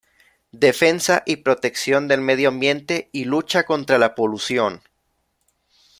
[0.53, 4.81] Defensa y protección del medio ambiente y lucha contra la polución.